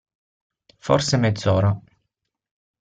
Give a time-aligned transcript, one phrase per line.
[0.87, 1.71] Forse mezz'ora.